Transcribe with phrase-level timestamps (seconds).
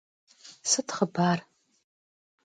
[0.69, 1.39] Sıt xhıbar?